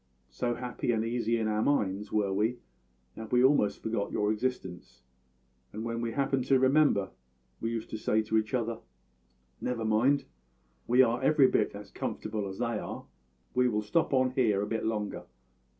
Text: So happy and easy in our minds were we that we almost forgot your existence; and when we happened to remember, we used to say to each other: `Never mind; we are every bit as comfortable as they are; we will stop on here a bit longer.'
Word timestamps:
So 0.31 0.55
happy 0.55 0.91
and 0.91 1.05
easy 1.05 1.37
in 1.37 1.47
our 1.47 1.61
minds 1.61 2.11
were 2.11 2.33
we 2.33 2.57
that 3.15 3.31
we 3.31 3.43
almost 3.43 3.83
forgot 3.83 4.11
your 4.11 4.31
existence; 4.31 5.03
and 5.71 5.83
when 5.83 6.01
we 6.01 6.13
happened 6.13 6.45
to 6.45 6.57
remember, 6.57 7.11
we 7.59 7.69
used 7.69 7.91
to 7.91 7.99
say 7.99 8.23
to 8.23 8.39
each 8.39 8.55
other: 8.55 8.79
`Never 9.61 9.85
mind; 9.87 10.25
we 10.87 11.03
are 11.03 11.21
every 11.21 11.45
bit 11.45 11.75
as 11.75 11.91
comfortable 11.91 12.47
as 12.47 12.57
they 12.57 12.79
are; 12.79 13.05
we 13.53 13.67
will 13.69 13.83
stop 13.83 14.11
on 14.11 14.31
here 14.31 14.63
a 14.63 14.65
bit 14.65 14.83
longer.' 14.83 15.21